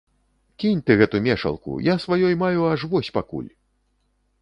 [0.63, 3.49] Кінь ты гэту мешалку, я сваёй маю аж вось пакуль!